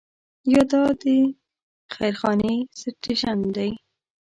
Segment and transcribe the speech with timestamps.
[0.53, 1.05] یا دا د
[1.93, 3.71] خیر خانې سټیشن دی.